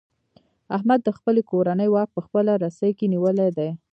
[0.75, 3.69] احمد د خپلې کورنۍ واک په خپله رسۍ کې نیولی دی.